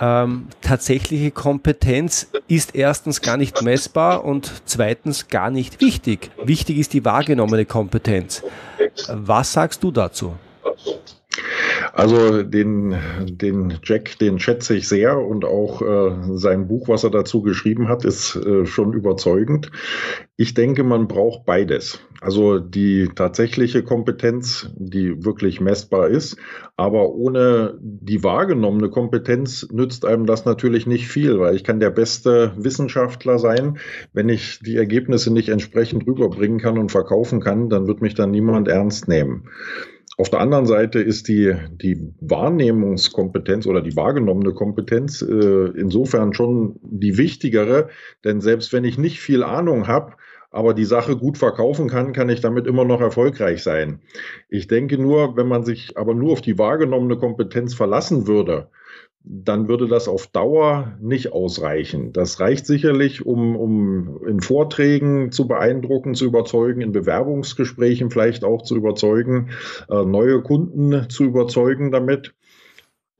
ähm, 0.00 0.48
tatsächliche 0.62 1.30
Kompetenz 1.30 2.32
ist 2.48 2.74
erstens 2.74 3.20
gar 3.20 3.36
nicht 3.36 3.62
messbar 3.62 4.24
und 4.24 4.62
zweitens 4.64 5.28
gar 5.28 5.50
nicht 5.50 5.80
wichtig. 5.80 6.30
Wichtig 6.42 6.78
ist 6.78 6.94
die 6.94 7.04
wahrgenommene 7.04 7.66
Kompetenz. 7.66 8.42
Was 9.08 9.52
sagst 9.52 9.84
du 9.84 9.92
dazu? 9.92 10.34
Also 12.00 12.42
den, 12.42 12.94
den 13.26 13.74
Jack, 13.84 14.18
den 14.20 14.38
schätze 14.38 14.74
ich 14.74 14.88
sehr 14.88 15.18
und 15.18 15.44
auch 15.44 15.82
äh, 15.82 16.38
sein 16.38 16.66
Buch, 16.66 16.88
was 16.88 17.04
er 17.04 17.10
dazu 17.10 17.42
geschrieben 17.42 17.88
hat, 17.88 18.06
ist 18.06 18.36
äh, 18.36 18.64
schon 18.64 18.94
überzeugend. 18.94 19.70
Ich 20.38 20.54
denke, 20.54 20.82
man 20.82 21.08
braucht 21.08 21.44
beides. 21.44 22.00
Also 22.22 22.58
die 22.58 23.10
tatsächliche 23.14 23.82
Kompetenz, 23.82 24.70
die 24.76 25.26
wirklich 25.26 25.60
messbar 25.60 26.08
ist, 26.08 26.38
aber 26.74 27.10
ohne 27.10 27.76
die 27.82 28.24
wahrgenommene 28.24 28.88
Kompetenz 28.88 29.68
nützt 29.70 30.06
einem 30.06 30.24
das 30.24 30.46
natürlich 30.46 30.86
nicht 30.86 31.06
viel, 31.06 31.38
weil 31.38 31.54
ich 31.54 31.64
kann 31.64 31.80
der 31.80 31.90
beste 31.90 32.54
Wissenschaftler 32.56 33.38
sein, 33.38 33.76
wenn 34.14 34.30
ich 34.30 34.60
die 34.60 34.76
Ergebnisse 34.78 35.30
nicht 35.30 35.50
entsprechend 35.50 36.06
rüberbringen 36.06 36.60
kann 36.60 36.78
und 36.78 36.92
verkaufen 36.92 37.42
kann, 37.42 37.68
dann 37.68 37.86
wird 37.86 38.00
mich 38.00 38.14
dann 38.14 38.30
niemand 38.30 38.68
ernst 38.68 39.06
nehmen. 39.06 39.50
Auf 40.20 40.28
der 40.28 40.40
anderen 40.40 40.66
Seite 40.66 41.00
ist 41.00 41.28
die, 41.28 41.54
die 41.80 42.12
Wahrnehmungskompetenz 42.20 43.66
oder 43.66 43.80
die 43.80 43.96
wahrgenommene 43.96 44.52
Kompetenz 44.52 45.22
äh, 45.22 45.70
insofern 45.78 46.34
schon 46.34 46.78
die 46.82 47.16
wichtigere, 47.16 47.88
denn 48.22 48.42
selbst 48.42 48.74
wenn 48.74 48.84
ich 48.84 48.98
nicht 48.98 49.18
viel 49.18 49.42
Ahnung 49.42 49.86
habe, 49.86 50.12
aber 50.50 50.74
die 50.74 50.84
Sache 50.84 51.16
gut 51.16 51.38
verkaufen 51.38 51.88
kann, 51.88 52.12
kann 52.12 52.28
ich 52.28 52.40
damit 52.40 52.66
immer 52.66 52.84
noch 52.84 53.00
erfolgreich 53.00 53.62
sein. 53.62 54.00
Ich 54.48 54.66
denke 54.66 54.98
nur, 54.98 55.36
wenn 55.36 55.46
man 55.46 55.64
sich 55.64 55.96
aber 55.96 56.14
nur 56.14 56.32
auf 56.32 56.40
die 56.40 56.58
wahrgenommene 56.58 57.16
Kompetenz 57.16 57.74
verlassen 57.74 58.26
würde, 58.26 58.68
dann 59.22 59.68
würde 59.68 59.86
das 59.86 60.08
auf 60.08 60.26
Dauer 60.28 60.96
nicht 61.00 61.32
ausreichen. 61.32 62.12
Das 62.12 62.40
reicht 62.40 62.66
sicherlich, 62.66 63.26
um, 63.26 63.54
um 63.54 64.26
in 64.26 64.40
Vorträgen 64.40 65.30
zu 65.30 65.46
beeindrucken, 65.46 66.14
zu 66.14 66.24
überzeugen, 66.24 66.80
in 66.80 66.92
Bewerbungsgesprächen 66.92 68.10
vielleicht 68.10 68.44
auch 68.44 68.62
zu 68.62 68.76
überzeugen, 68.76 69.50
äh, 69.90 70.04
neue 70.04 70.42
Kunden 70.42 71.10
zu 71.10 71.24
überzeugen 71.24 71.92
damit. 71.92 72.34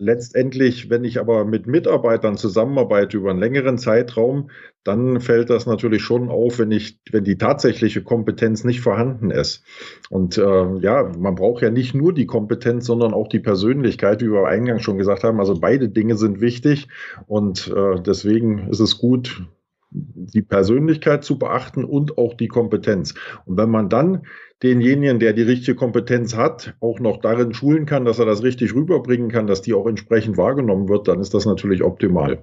Letztendlich, 0.02 0.88
wenn 0.88 1.04
ich 1.04 1.20
aber 1.20 1.44
mit 1.44 1.66
Mitarbeitern 1.66 2.38
zusammenarbeite 2.38 3.18
über 3.18 3.28
einen 3.28 3.38
längeren 3.38 3.76
Zeitraum, 3.76 4.48
dann 4.82 5.20
fällt 5.20 5.50
das 5.50 5.66
natürlich 5.66 6.02
schon 6.02 6.30
auf, 6.30 6.58
wenn 6.58 6.70
ich, 6.70 6.98
wenn 7.10 7.22
die 7.22 7.36
tatsächliche 7.36 8.02
Kompetenz 8.02 8.64
nicht 8.64 8.80
vorhanden 8.80 9.30
ist. 9.30 9.62
Und 10.08 10.38
äh, 10.38 10.76
ja, 10.78 11.12
man 11.18 11.34
braucht 11.34 11.62
ja 11.62 11.68
nicht 11.68 11.94
nur 11.94 12.14
die 12.14 12.24
Kompetenz, 12.24 12.86
sondern 12.86 13.12
auch 13.12 13.28
die 13.28 13.40
Persönlichkeit, 13.40 14.22
wie 14.22 14.32
wir 14.32 14.46
eingangs 14.48 14.84
schon 14.84 14.96
gesagt 14.96 15.22
haben. 15.22 15.38
Also 15.38 15.60
beide 15.60 15.90
Dinge 15.90 16.16
sind 16.16 16.40
wichtig 16.40 16.88
und 17.26 17.68
äh, 17.68 18.00
deswegen 18.00 18.70
ist 18.70 18.80
es 18.80 18.96
gut, 18.96 19.42
die 19.90 20.40
Persönlichkeit 20.40 21.24
zu 21.24 21.38
beachten 21.38 21.84
und 21.84 22.16
auch 22.16 22.32
die 22.32 22.48
Kompetenz. 22.48 23.12
Und 23.44 23.58
wenn 23.58 23.68
man 23.68 23.90
dann 23.90 24.22
denjenigen, 24.62 25.18
der 25.18 25.32
die 25.32 25.42
richtige 25.42 25.74
Kompetenz 25.74 26.36
hat, 26.36 26.74
auch 26.80 27.00
noch 27.00 27.18
darin 27.18 27.54
schulen 27.54 27.86
kann, 27.86 28.04
dass 28.04 28.18
er 28.18 28.26
das 28.26 28.42
richtig 28.42 28.74
rüberbringen 28.74 29.30
kann, 29.30 29.46
dass 29.46 29.62
die 29.62 29.74
auch 29.74 29.86
entsprechend 29.86 30.36
wahrgenommen 30.36 30.88
wird, 30.88 31.08
dann 31.08 31.20
ist 31.20 31.32
das 31.32 31.46
natürlich 31.46 31.82
optimal. 31.82 32.42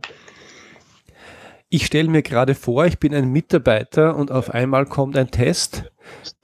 Ich 1.69 1.85
stelle 1.85 2.09
mir 2.09 2.21
gerade 2.21 2.55
vor, 2.55 2.85
ich 2.85 2.97
bin 2.97 3.13
ein 3.13 3.31
Mitarbeiter 3.31 4.15
und 4.15 4.31
auf 4.31 4.51
einmal 4.51 4.85
kommt 4.85 5.17
ein 5.17 5.31
Test, 5.31 5.91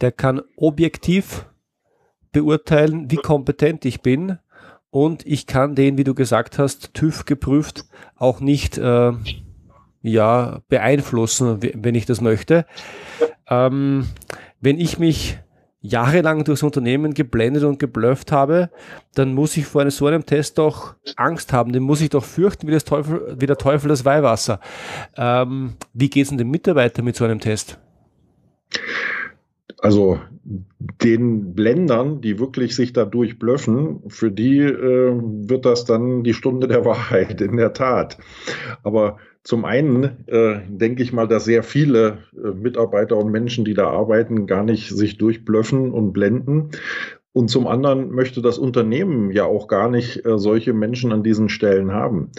der 0.02 0.12
kann 0.12 0.42
objektiv 0.58 1.46
beurteilen, 2.34 3.10
wie 3.10 3.16
kompetent 3.16 3.86
ich 3.86 4.02
bin 4.02 4.38
und 4.90 5.26
ich 5.26 5.48
kann 5.48 5.76
den, 5.76 5.98
wie 5.98 6.04
du 6.04 6.14
gesagt 6.14 6.60
hast, 6.60 6.94
TÜV 6.94 7.26
geprüft, 7.26 7.86
auch 8.16 8.42
nicht 8.42 8.78
äh, 8.78 9.14
ja, 10.02 10.62
beeinflussen, 10.68 11.60
wenn 11.62 11.96
ich 11.96 12.06
das 12.06 12.22
möchte. 12.22 12.66
Ähm, 13.50 14.08
wenn 14.60 14.80
ich 14.80 15.00
mich 15.00 15.40
jahrelang 15.84 16.46
durchs 16.46 16.64
Unternehmen 16.64 17.14
geblendet 17.14 17.64
und 17.64 17.78
geblufft 17.78 18.32
habe, 18.32 18.70
dann 19.16 19.34
muss 19.34 19.58
ich 19.58 19.66
vor 19.66 19.82
einem, 19.82 19.92
so 19.92 20.08
einem 20.08 20.26
Test 20.26 20.58
doch 20.58 20.96
Angst 21.18 21.52
haben. 21.52 21.74
Den 21.74 21.84
muss 21.84 22.00
ich 22.00 22.10
doch 22.10 22.24
fürchten 22.24 22.68
wie, 22.68 22.72
das 22.72 22.86
Teufel, 22.86 23.36
wie 23.38 23.46
der 23.46 23.58
Teufel 23.58 23.90
das 23.90 24.06
Weihwasser. 24.06 24.62
Ähm, 25.18 25.76
wie 25.94 26.10
geht 26.10 26.24
es 26.24 26.30
denn 26.30 26.38
dem 26.38 26.50
Mitarbeiter 26.50 27.04
mit 27.04 27.18
so 27.18 27.26
einem 27.26 27.42
Test? 27.42 27.78
Also 29.84 30.18
den 31.04 31.56
Blendern, 31.56 32.22
die 32.22 32.40
wirklich 32.40 32.74
sich 32.74 32.94
dadurch 32.94 33.38
blöffen, 33.38 34.00
für 34.08 34.32
die 34.32 34.60
äh, 34.60 35.12
wird 35.14 35.66
das 35.66 35.84
dann 35.84 36.24
die 36.24 36.34
Stunde 36.34 36.70
der 36.70 36.86
Wahrheit, 36.86 37.42
in 37.42 37.58
der 37.58 37.74
Tat. 37.74 38.18
Aber 38.84 39.18
zum 39.44 39.66
einen 39.66 40.26
äh, 40.28 40.62
denke 40.70 41.04
ich 41.04 41.12
mal, 41.12 41.28
dass 41.28 41.44
sehr 41.44 41.64
viele 41.64 42.20
äh, 42.34 42.52
Mitarbeiter 42.52 43.18
und 43.18 43.30
Menschen, 43.30 43.66
die 43.66 43.74
da 43.74 43.90
arbeiten, 43.90 44.48
gar 44.48 44.64
nicht 44.64 44.88
sich 44.90 45.18
durchblöffen 45.18 45.92
und 45.92 46.14
blenden. 46.14 46.70
Und 47.36 47.50
zum 47.50 47.66
anderen 47.66 48.12
möchte 48.12 48.44
das 48.44 48.60
Unternehmen 48.60 49.32
ja 49.32 49.46
auch 49.46 49.68
gar 49.68 49.90
nicht 49.90 50.24
äh, 50.24 50.38
solche 50.38 50.72
Menschen 50.72 51.12
an 51.12 51.24
diesen 51.24 51.50
Stellen 51.50 51.92
haben. 51.92 52.30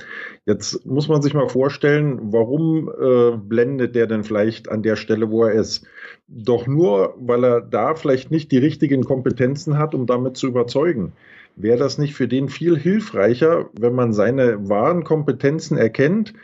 Jetzt 0.46 0.86
muss 0.86 1.08
man 1.08 1.20
sich 1.20 1.34
mal 1.34 1.48
vorstellen, 1.48 2.32
warum 2.32 2.88
äh, 2.88 3.36
blendet 3.36 3.96
der 3.96 4.06
denn 4.06 4.22
vielleicht 4.22 4.68
an 4.68 4.84
der 4.84 4.94
Stelle, 4.94 5.30
wo 5.32 5.44
er 5.44 5.52
ist? 5.52 5.84
Doch 6.28 6.68
nur, 6.68 7.16
weil 7.18 7.44
er 7.44 7.60
da 7.60 7.96
vielleicht 7.96 8.30
nicht 8.30 8.52
die 8.52 8.58
richtigen 8.58 9.04
Kompetenzen 9.04 9.78
hat, 9.78 9.96
um 9.96 10.06
damit 10.06 10.36
zu 10.36 10.46
überzeugen. 10.46 11.12
Wäre 11.56 11.78
das 11.78 11.98
nicht 11.98 12.14
für 12.14 12.28
den 12.28 12.48
viel 12.48 12.78
hilfreicher, 12.78 13.70
wenn 13.78 13.94
man 13.94 14.12
seine 14.12 14.68
wahren 14.68 15.02
Kompetenzen 15.02 15.76
erkennt 15.76 16.34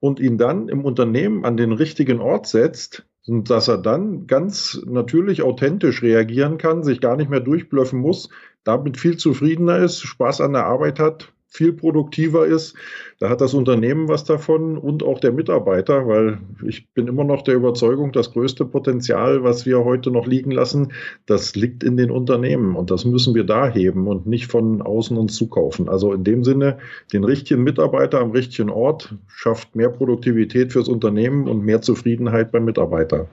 und 0.00 0.18
ihn 0.18 0.38
dann 0.38 0.68
im 0.68 0.84
Unternehmen 0.84 1.44
an 1.44 1.58
den 1.58 1.72
richtigen 1.72 2.20
Ort 2.20 2.46
setzt, 2.46 3.07
und 3.28 3.50
dass 3.50 3.68
er 3.68 3.78
dann 3.78 4.26
ganz 4.26 4.80
natürlich 4.86 5.42
authentisch 5.42 6.02
reagieren 6.02 6.58
kann, 6.58 6.82
sich 6.82 7.00
gar 7.00 7.16
nicht 7.16 7.30
mehr 7.30 7.40
durchblöffen 7.40 8.00
muss, 8.00 8.30
damit 8.64 8.98
viel 8.98 9.16
zufriedener 9.16 9.78
ist, 9.78 10.00
Spaß 10.00 10.40
an 10.40 10.54
der 10.54 10.66
Arbeit 10.66 10.98
hat, 10.98 11.32
viel 11.48 11.72
produktiver 11.72 12.46
ist. 12.46 12.76
Da 13.18 13.30
hat 13.30 13.40
das 13.40 13.54
Unternehmen 13.54 14.08
was 14.08 14.24
davon 14.24 14.76
und 14.76 15.02
auch 15.02 15.18
der 15.18 15.32
Mitarbeiter, 15.32 16.06
weil 16.06 16.38
ich 16.64 16.92
bin 16.92 17.08
immer 17.08 17.24
noch 17.24 17.42
der 17.42 17.54
Überzeugung, 17.54 18.12
das 18.12 18.32
größte 18.32 18.64
Potenzial, 18.64 19.42
was 19.42 19.66
wir 19.66 19.84
heute 19.84 20.10
noch 20.10 20.26
liegen 20.26 20.50
lassen, 20.50 20.92
das 21.26 21.56
liegt 21.56 21.82
in 21.82 21.96
den 21.96 22.10
Unternehmen 22.10 22.76
und 22.76 22.90
das 22.90 23.04
müssen 23.04 23.34
wir 23.34 23.44
da 23.44 23.68
heben 23.68 24.06
und 24.06 24.26
nicht 24.26 24.46
von 24.46 24.82
außen 24.82 25.16
uns 25.16 25.34
zukaufen. 25.34 25.88
Also 25.88 26.12
in 26.12 26.22
dem 26.22 26.44
Sinne, 26.44 26.78
den 27.12 27.24
richtigen 27.24 27.64
Mitarbeiter 27.64 28.20
am 28.20 28.30
richtigen 28.30 28.70
Ort 28.70 29.14
schafft 29.26 29.74
mehr 29.74 29.88
Produktivität 29.88 30.72
fürs 30.72 30.88
Unternehmen 30.88 31.48
und 31.48 31.64
mehr 31.64 31.82
Zufriedenheit 31.82 32.52
beim 32.52 32.66
Mitarbeiter. 32.66 33.26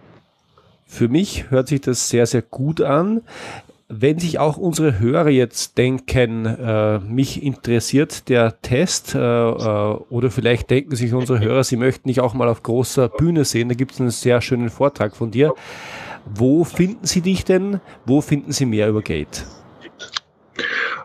Für 0.88 1.10
mich 1.10 1.50
hört 1.50 1.68
sich 1.68 1.82
das 1.82 2.10
sehr, 2.10 2.26
sehr 2.26 2.44
gut 2.44 2.80
an. 2.82 3.22
Wenn 3.88 4.18
sich 4.18 4.40
auch 4.40 4.58
unsere 4.58 5.00
Hörer 5.00 5.30
jetzt 5.30 5.78
denken, 5.78 6.48
äh, 6.48 6.98
mich 7.00 7.44
interessiert 7.44 8.30
der 8.30 8.60
Test 8.62 9.14
äh, 9.14 9.20
äh, 9.20 9.96
oder 10.10 10.32
vielleicht 10.32 10.72
denken 10.72 10.96
sich 10.96 11.14
unsere 11.14 11.40
Hörer, 11.40 11.64
sie 11.64 11.78
möchten 11.78 12.08
dich 12.08 12.20
auch 12.20 12.34
mal 12.34 12.48
auf 12.48 12.64
großer 12.64 13.10
Bühne 13.10 13.46
sehen, 13.46 13.70
da 13.70 13.76
gibt 13.76 13.92
es 13.92 14.02
einen 14.02 14.10
sehr 14.10 14.42
schönen 14.42 14.70
Vortrag 14.70 15.16
von 15.16 15.30
dir. 15.30 15.54
Wo 16.26 16.64
finden 16.64 17.06
Sie 17.06 17.22
dich 17.22 17.46
denn? 17.46 17.80
Wo 18.08 18.22
finden 18.22 18.52
Sie 18.52 18.66
mehr 18.66 18.90
über 18.90 19.04
Gate? 19.04 19.46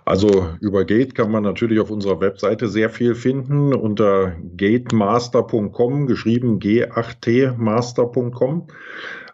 Also 0.07 0.49
über 0.61 0.87
Gate 0.87 1.15
kann 1.15 1.31
man 1.31 1.43
natürlich 1.43 1.81
auf 1.81 1.91
unserer 1.91 2.21
Webseite 2.21 2.69
sehr 2.69 2.89
viel 2.89 3.15
finden 3.15 3.75
unter 3.75 4.35
gatemaster.com, 4.57 6.07
geschrieben 6.07 6.59
g8tmaster.com. 6.59 8.69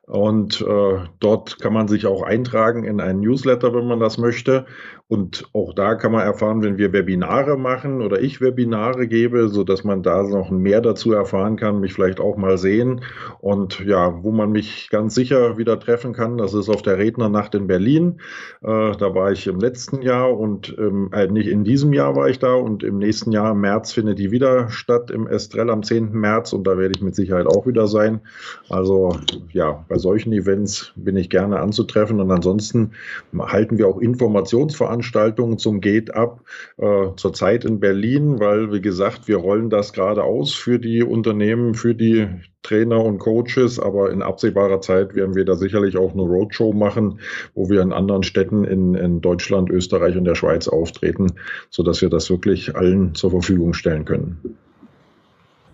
Und 0.07 0.61
äh, 0.61 0.99
dort 1.19 1.59
kann 1.59 1.73
man 1.73 1.89
sich 1.89 2.07
auch 2.07 2.23
eintragen 2.23 2.85
in 2.85 3.01
einen 3.01 3.21
Newsletter, 3.21 3.75
wenn 3.75 3.89
man 3.89 3.99
das 3.99 4.19
möchte. 4.19 4.67
Und 5.09 5.49
auch 5.53 5.73
da 5.73 5.95
kann 5.95 6.11
man 6.11 6.23
erfahren, 6.23 6.63
wenn 6.65 6.79
wir 6.79 6.93
Webinare 6.93 7.57
machen 7.57 8.03
oder 8.03 8.21
ich 8.21 8.41
Webinare 8.41 9.07
gebe, 9.07 9.49
so 9.49 9.63
dass 9.63 9.85
man 9.85 10.03
da 10.03 10.25
noch 10.25 10.51
mehr 10.51 10.81
dazu 10.81 11.13
erfahren 11.13 11.57
kann, 11.57 11.79
mich 11.79 11.93
vielleicht 11.93 12.19
auch 12.19 12.37
mal 12.37 12.59
sehen. 12.59 13.03
Und 13.41 13.79
ja, 13.85 14.25
wo 14.25 14.33
man 14.33 14.51
mich 14.51 14.89
ganz 14.91 15.15
sicher 15.15 15.59
wieder 15.59 15.79
treffen 15.79 16.13
kann, 16.13 16.39
das 16.39 16.55
ist 16.55 16.69
auf 16.69 16.83
der 16.83 16.99
Rednernacht 16.99 17.55
in 17.55 17.69
Berlin. 17.69 18.21
Äh, 18.63 18.97
da 18.97 19.15
war 19.15 19.31
ich 19.31 19.47
im 19.47 19.61
letzten 19.61 20.03
Jahr 20.03 20.37
und 20.37 20.77
äh, 20.77 21.29
nicht 21.29 21.49
in 21.49 21.63
diesem 21.63 21.93
Jahr 21.93 22.17
war 22.17 22.29
ich 22.29 22.41
da 22.41 22.55
und 22.55 22.83
im 22.83 22.99
nächsten 22.99 23.31
Jahr 23.31 23.53
im 23.53 23.61
März 23.61 23.93
findet 23.93 24.19
die 24.19 24.33
wieder 24.33 24.71
statt 24.71 25.13
im 25.13 25.29
Estrell 25.29 25.71
am 25.71 25.85
10. 25.85 26.13
März 26.13 26.53
und 26.53 26.67
da 26.67 26.79
werde 26.79 26.95
ich 26.97 27.03
mit 27.03 27.15
Sicherheit 27.15 27.47
auch 27.47 27.65
wieder 27.67 27.87
sein. 27.87 28.23
Also 28.69 29.17
ja, 29.53 29.85
bei 29.89 29.96
solchen 29.99 30.33
Events 30.33 30.93
bin 30.97 31.17
ich 31.17 31.31
gerne 31.31 31.61
anzutreffen 31.61 32.21
und 32.21 32.31
ansonsten 32.31 32.93
halten 33.39 33.79
wir 33.79 33.89
auch 33.89 33.99
Informationsveranstaltungen 33.99 35.17
Veranstaltungen 35.17 35.59
zum 35.59 35.81
Gate 35.81 36.15
ab, 36.15 36.41
äh, 36.79 37.09
zurzeit 37.17 37.65
in 37.65 37.81
Berlin, 37.81 38.39
weil, 38.39 38.73
wie 38.73 38.81
gesagt, 38.81 39.29
wir 39.29 39.37
rollen 39.37 39.71
das 39.71 39.93
gerade 39.93 40.25
aus 40.25 40.55
für 40.55 40.79
die 40.79 41.03
Unternehmen, 41.03 41.75
für 41.75 41.95
die 41.95 42.29
Trainer 42.63 43.05
und 43.05 43.19
Coaches, 43.19 43.79
aber 43.79 44.11
in 44.11 44.23
absehbarer 44.23 44.81
Zeit 44.81 45.15
werden 45.15 45.37
wir 45.37 45.45
da 45.45 45.55
sicherlich 45.55 45.97
auch 45.97 46.13
eine 46.13 46.23
Roadshow 46.23 46.73
machen, 46.73 47.21
wo 47.55 47.69
wir 47.69 47.81
in 47.83 47.93
anderen 47.93 48.25
Städten 48.25 48.65
in, 48.65 48.95
in 48.95 49.21
Deutschland, 49.21 49.71
Österreich 49.71 50.17
und 50.17 50.25
der 50.25 50.35
Schweiz 50.35 50.67
auftreten, 50.67 51.35
sodass 51.71 52.03
wir 52.03 52.11
das 52.11 52.29
wirklich 52.29 52.75
allen 52.75 53.15
zur 53.15 53.31
Verfügung 53.31 53.73
stellen 53.73 54.05
können. 54.05 54.57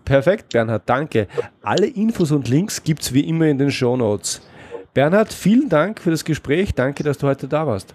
Perfekt, 0.04 0.52
Bernhard, 0.52 0.88
danke. 0.88 1.28
Alle 1.62 1.86
Infos 1.86 2.32
und 2.32 2.48
Links 2.48 2.82
gibt 2.82 3.02
es 3.02 3.12
wie 3.14 3.28
immer 3.28 3.46
in 3.46 3.58
den 3.58 3.70
Show 3.70 3.96
Notes. 3.96 4.42
Bernhard, 4.94 5.32
vielen 5.32 5.68
Dank 5.68 6.00
für 6.00 6.10
das 6.10 6.24
Gespräch. 6.24 6.74
Danke, 6.74 7.02
dass 7.02 7.18
du 7.18 7.26
heute 7.26 7.48
da 7.48 7.66
warst. 7.66 7.94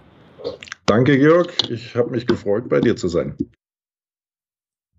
Danke, 0.85 1.17
Georg. 1.17 1.53
Ich 1.69 1.95
habe 1.95 2.09
mich 2.11 2.25
gefreut, 2.25 2.69
bei 2.69 2.79
dir 2.79 2.95
zu 2.95 3.07
sein. 3.07 3.35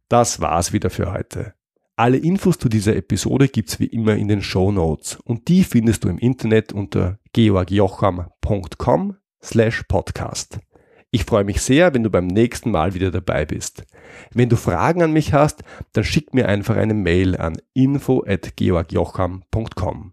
Das 0.08 0.40
war's 0.40 0.72
wieder 0.72 0.90
für 0.90 1.12
heute. 1.12 1.54
Alle 1.96 2.18
Infos 2.18 2.58
zu 2.58 2.68
dieser 2.68 2.94
Episode 2.94 3.48
gibt's 3.48 3.80
wie 3.80 3.86
immer 3.86 4.14
in 4.14 4.28
den 4.28 4.40
Show 4.42 4.70
Notes 4.70 5.18
und 5.24 5.48
die 5.48 5.64
findest 5.64 6.04
du 6.04 6.08
im 6.08 6.18
Internet 6.18 6.72
unter 6.72 7.18
georgjocham.com 7.32 9.16
slash 9.42 9.82
podcast. 9.88 10.60
Ich 11.10 11.24
freue 11.24 11.44
mich 11.44 11.62
sehr, 11.62 11.94
wenn 11.94 12.02
du 12.02 12.10
beim 12.10 12.26
nächsten 12.26 12.70
Mal 12.70 12.92
wieder 12.92 13.10
dabei 13.10 13.46
bist. 13.46 13.84
Wenn 14.32 14.50
du 14.50 14.56
Fragen 14.56 15.02
an 15.02 15.12
mich 15.12 15.32
hast, 15.32 15.62
dann 15.92 16.04
schick 16.04 16.34
mir 16.34 16.48
einfach 16.48 16.76
eine 16.76 16.92
Mail 16.92 17.36
an 17.36 17.56
info 17.72 18.24
at 18.26 18.56
georgjocham.com. 18.56 20.12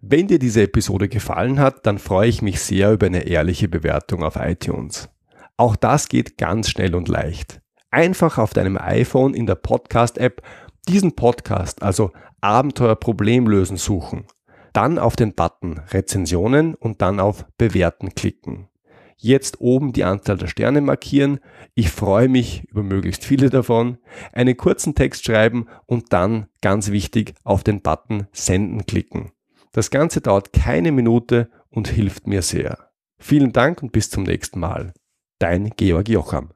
Wenn 0.00 0.26
dir 0.26 0.38
diese 0.38 0.62
Episode 0.62 1.08
gefallen 1.08 1.58
hat, 1.58 1.86
dann 1.86 1.98
freue 1.98 2.28
ich 2.28 2.40
mich 2.40 2.60
sehr 2.60 2.92
über 2.92 3.06
eine 3.06 3.26
ehrliche 3.26 3.68
Bewertung 3.68 4.22
auf 4.22 4.36
iTunes. 4.36 5.10
Auch 5.56 5.76
das 5.76 6.08
geht 6.08 6.38
ganz 6.38 6.70
schnell 6.70 6.94
und 6.94 7.08
leicht. 7.08 7.60
Einfach 7.90 8.38
auf 8.38 8.54
deinem 8.54 8.78
iPhone 8.78 9.34
in 9.34 9.46
der 9.46 9.54
Podcast-App 9.54 10.42
diesen 10.88 11.16
Podcast, 11.16 11.82
also 11.82 12.12
Abenteuer 12.40 12.96
Problemlösen 12.96 13.76
suchen. 13.76 14.26
Dann 14.72 14.98
auf 14.98 15.16
den 15.16 15.34
Button 15.34 15.80
Rezensionen 15.90 16.74
und 16.74 17.00
dann 17.00 17.20
auf 17.20 17.46
Bewerten 17.56 18.14
klicken. 18.14 18.68
Jetzt 19.16 19.60
oben 19.60 19.92
die 19.92 20.04
Anzahl 20.04 20.36
der 20.36 20.48
Sterne 20.48 20.80
markieren. 20.80 21.40
Ich 21.74 21.90
freue 21.90 22.28
mich 22.28 22.64
über 22.70 22.82
möglichst 22.82 23.24
viele 23.24 23.50
davon. 23.50 23.98
Einen 24.32 24.56
kurzen 24.56 24.94
Text 24.94 25.24
schreiben 25.24 25.66
und 25.86 26.12
dann, 26.12 26.46
ganz 26.60 26.90
wichtig, 26.90 27.34
auf 27.44 27.64
den 27.64 27.80
Button 27.80 28.26
Senden 28.32 28.86
klicken. 28.86 29.32
Das 29.72 29.90
Ganze 29.90 30.20
dauert 30.20 30.52
keine 30.52 30.92
Minute 30.92 31.50
und 31.68 31.88
hilft 31.88 32.26
mir 32.26 32.42
sehr. 32.42 32.90
Vielen 33.18 33.52
Dank 33.52 33.82
und 33.82 33.92
bis 33.92 34.10
zum 34.10 34.24
nächsten 34.24 34.60
Mal. 34.60 34.92
Dein 35.38 35.70
Georg 35.76 36.08
Jocham. 36.08 36.50